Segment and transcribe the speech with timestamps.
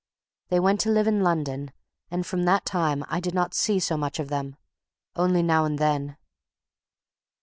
[0.49, 1.71] They went to live in London,
[2.09, 4.57] and from that time I did not see so much of them,
[5.15, 6.17] only now and then.